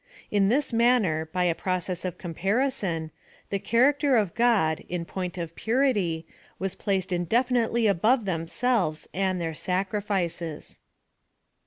[0.31, 3.11] In this manner, by a process of comparison,
[3.51, 6.25] the character of God, in point of purity,
[6.57, 10.79] was placed indefinitely above them selves and their sacrifices.